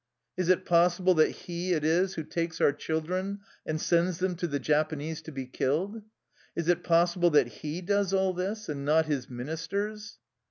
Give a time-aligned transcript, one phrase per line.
[0.35, 4.35] Is it pos sible that he it is who takes our children and sends them
[4.37, 6.01] to the Japanese to be killed?
[6.55, 10.17] Is it possible that he does all this, and not his minis ters?''